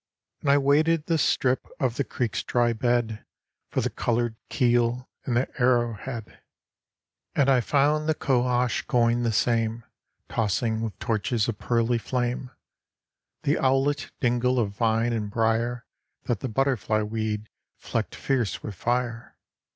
[0.39, 3.23] And I waded the strip of the creek's dry bed
[3.69, 6.41] For the colored keel and the arrow head.
[7.35, 9.83] And I found the cohosh coigne the same
[10.27, 12.49] Tossing with torches of pearly flame.
[13.43, 15.85] The owlet dingle of vine and brier,
[16.23, 17.47] That the butterfly weed
[17.77, 19.37] flecked fierce with fire.